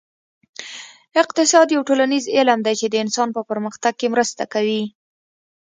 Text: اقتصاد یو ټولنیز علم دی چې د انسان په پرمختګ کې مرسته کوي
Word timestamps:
اقتصاد 1.21 1.67
یو 1.75 1.81
ټولنیز 1.89 2.25
علم 2.37 2.59
دی 2.65 2.73
چې 2.79 2.87
د 2.89 2.95
انسان 3.03 3.29
په 3.35 3.41
پرمختګ 3.49 3.93
کې 3.99 4.07
مرسته 4.13 4.43
کوي 4.53 4.83